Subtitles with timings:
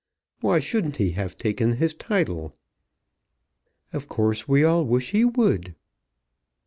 [0.39, 2.55] Why shouldn't he have taken his title?"
[3.93, 5.75] "Of course we all wish he would."